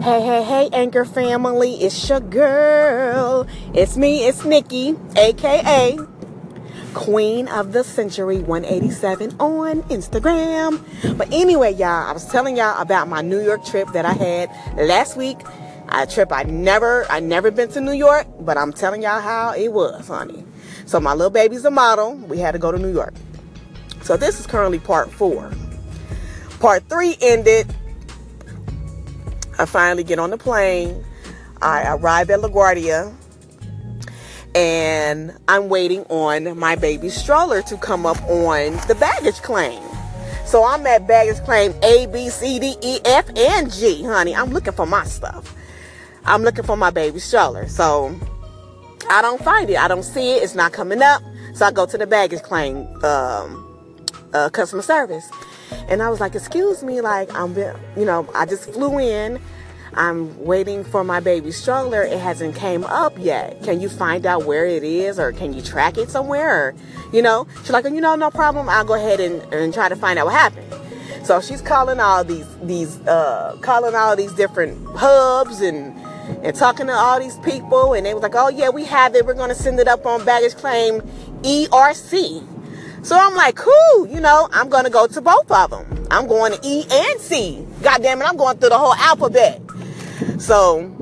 [0.00, 3.48] Hey, hey, hey, Anchor family, it's your girl.
[3.74, 5.98] It's me, it's Nikki, aka
[6.94, 11.18] Queen of the Century 187 on Instagram.
[11.18, 14.50] But anyway, y'all, I was telling y'all about my New York trip that I had
[14.76, 15.38] last week.
[15.88, 19.52] A trip I never, I never been to New York, but I'm telling y'all how
[19.52, 20.44] it was, honey.
[20.86, 22.14] So my little baby's a model.
[22.14, 23.14] We had to go to New York.
[24.02, 25.52] So this is currently part four.
[26.60, 27.74] Part three ended
[29.58, 31.04] I finally get on the plane.
[31.60, 33.14] I arrive at LaGuardia
[34.54, 39.82] and I'm waiting on my baby stroller to come up on the baggage claim.
[40.46, 44.34] So I'm at baggage claim A, B, C, D, E, F, and G, honey.
[44.34, 45.54] I'm looking for my stuff.
[46.24, 47.68] I'm looking for my baby stroller.
[47.68, 48.18] So
[49.10, 49.78] I don't find it.
[49.78, 50.42] I don't see it.
[50.42, 51.22] It's not coming up.
[51.54, 53.66] So I go to the baggage claim um,
[54.32, 55.28] uh, customer service.
[55.88, 59.40] And I was like, excuse me, like I'm, you know, I just flew in.
[59.94, 62.02] I'm waiting for my baby stroller.
[62.02, 63.62] It hasn't came up yet.
[63.62, 66.68] Can you find out where it is or can you track it somewhere?
[66.68, 66.74] Or,
[67.12, 68.68] you know, she's like, you know, no problem.
[68.68, 70.72] I'll go ahead and, and try to find out what happened.
[71.24, 75.98] So she's calling all these, these, uh, calling all these different hubs and,
[76.44, 77.94] and talking to all these people.
[77.94, 79.26] And they was like, oh yeah, we have it.
[79.26, 81.00] We're going to send it up on baggage claim
[81.42, 82.46] ERC.
[83.02, 86.06] So I'm like, cool, you know, I'm going to go to both of them.
[86.10, 87.66] I'm going to E and C.
[87.82, 89.62] God damn it, I'm going through the whole alphabet.
[90.38, 90.94] So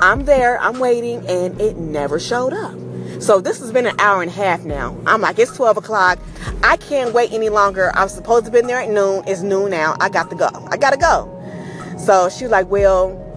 [0.00, 2.78] I'm there, I'm waiting, and it never showed up.
[3.20, 4.96] So this has been an hour and a half now.
[5.06, 6.18] I'm like, it's 12 o'clock.
[6.62, 7.90] I can't wait any longer.
[7.94, 9.24] I'm supposed to be there at noon.
[9.26, 9.96] It's noon now.
[10.00, 10.48] I got to go.
[10.70, 11.34] I got to go.
[11.98, 13.27] So she was like, well,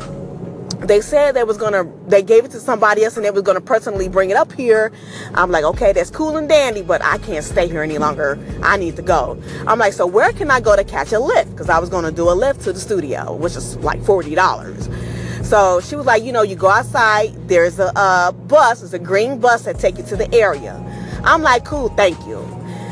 [0.91, 3.61] they said they was gonna they gave it to somebody else and they was gonna
[3.61, 4.91] personally bring it up here.
[5.33, 8.37] I'm like okay that's cool and dandy but i can't stay here any longer.
[8.61, 9.41] I need to go.
[9.67, 11.51] I'm like so where can i go to catch a lift?
[11.51, 15.79] Because i was gonna do a Lyft to the studio which is like $40 so
[15.79, 19.63] she was like you know you go outside there's a, bus it's a green bus
[19.63, 20.75] that take you to the area.
[21.23, 22.45] I'm like cool thank you.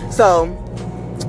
[0.09, 0.47] So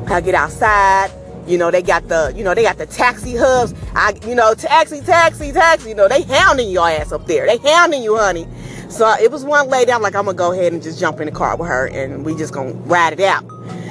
[0.07, 1.11] i get outside
[1.51, 3.75] you know, they got the, you know, they got the taxi hubs.
[3.95, 5.89] I, you know, taxi, taxi, taxi.
[5.89, 7.47] You know, they hounding your ass up there.
[7.47, 8.47] They hounding you, honey.
[8.89, 9.93] So uh, it was one lady.
[9.93, 12.25] I'm like, I'm gonna go ahead and just jump in the car with her, and
[12.25, 13.45] we just gonna ride it out.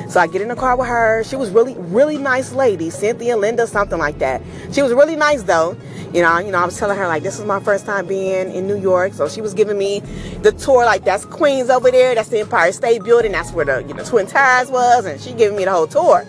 [0.10, 1.24] So I get in the car with her.
[1.24, 4.42] She was really, really nice lady, Cynthia, Linda, something like that.
[4.72, 5.78] She was really nice though.
[6.14, 8.52] You know, you know, I was telling her like this is my first time being
[8.52, 10.00] in New York, so she was giving me
[10.42, 10.84] the tour.
[10.86, 14.04] Like that's Queens over there, that's the Empire State Building, that's where the you know
[14.04, 16.26] Twin Towers was, and she giving me the whole tour.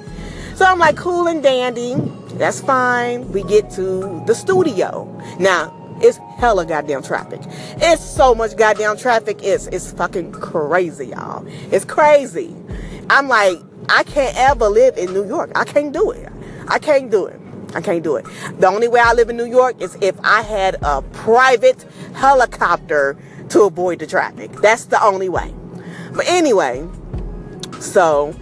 [0.60, 1.94] So I'm like, cool and dandy.
[2.34, 3.32] That's fine.
[3.32, 5.08] We get to the studio.
[5.38, 7.40] Now, it's hella goddamn traffic.
[7.78, 9.40] It's so much goddamn traffic.
[9.42, 11.46] It's it's fucking crazy, y'all.
[11.72, 12.54] It's crazy.
[13.08, 15.50] I'm like, I can't ever live in New York.
[15.54, 16.30] I can't do it.
[16.68, 17.40] I can't do it.
[17.74, 18.26] I can't do it.
[18.58, 23.16] The only way I live in New York is if I had a private helicopter
[23.48, 24.52] to avoid the traffic.
[24.60, 25.54] That's the only way.
[26.12, 26.86] But anyway,
[27.80, 28.34] so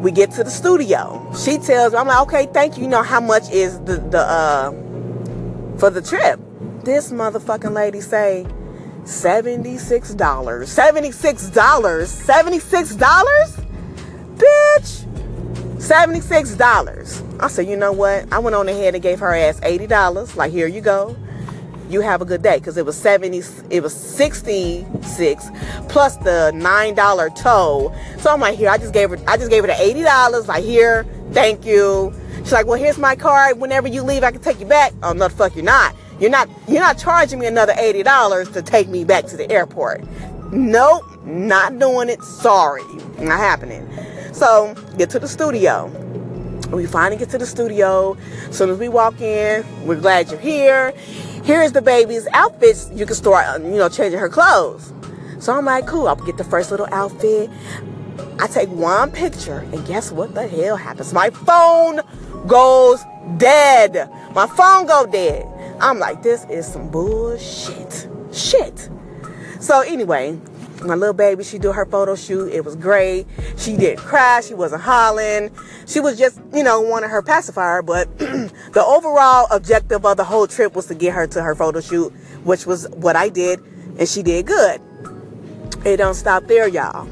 [0.00, 1.32] we get to the studio.
[1.36, 2.84] She tells me, I'm like, okay, thank you.
[2.84, 4.70] You know how much is the the uh
[5.78, 6.40] for the trip?
[6.84, 8.46] This motherfucking lady say
[9.02, 10.16] $76.
[10.16, 11.52] $76.
[11.52, 13.66] $76?
[14.36, 15.06] Bitch.
[15.76, 17.22] $76.
[17.40, 18.32] I said, you know what?
[18.32, 20.36] I went on ahead and gave her ass $80.
[20.36, 21.14] Like, here you go
[21.88, 22.58] you have a good day.
[22.58, 25.46] Because it was 70 it was 66
[25.88, 27.94] plus the nine dollar toll.
[28.18, 30.48] So i'm like here i just gave her i just gave her the 80 dollars.
[30.48, 32.12] Like here thank you.
[32.38, 33.58] She's like well here's my card.
[33.58, 34.92] Whenever you leave i can take you back.
[35.02, 35.94] Oh no fuck you're not.
[36.20, 39.50] You're not you're not charging me another 80 dollars to take me back to the
[39.50, 40.04] airport.
[40.52, 42.22] Nope not doing it.
[42.22, 42.82] Sorry
[43.18, 43.88] not happening.
[44.32, 45.90] So get to the studio.
[46.72, 48.16] We finally get to the studio.
[48.48, 50.92] As soon as we walk in, we're glad you're here
[51.46, 52.90] here's the baby's outfits.
[52.92, 54.92] You can start, uh, you know, changing her clothes.
[55.38, 56.08] So I'm like, cool.
[56.08, 57.48] I'll get the first little outfit.
[58.38, 61.12] I take one picture, and guess what the hell happens?
[61.12, 62.00] My phone
[62.46, 63.02] goes
[63.38, 64.10] dead.
[64.34, 65.46] My phone go dead.
[65.80, 68.08] I'm like, this is some bullshit.
[68.32, 68.90] Shit.
[69.60, 70.38] So anyway,
[70.84, 72.52] my little baby, she do her photo shoot.
[72.52, 73.26] It was great.
[73.56, 74.40] She didn't cry.
[74.40, 75.50] She wasn't hollering.
[75.86, 77.82] She was just, you know, wanted her pacifier.
[77.82, 81.80] But the overall objective of the whole trip was to get her to her photo
[81.80, 82.10] shoot,
[82.44, 83.60] which was what I did.
[83.98, 84.80] And she did good.
[85.84, 87.06] It don't stop there, y'all.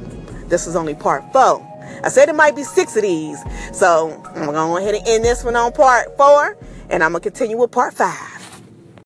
[0.49, 1.71] This is only part four.
[2.03, 3.39] I said it might be six of these.
[3.73, 6.57] So I'm going to go ahead and end this one on part four.
[6.91, 8.34] And I'm going to continue with part five.